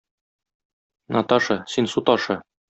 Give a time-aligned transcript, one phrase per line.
[1.17, 2.43] Наташа, син су ташы.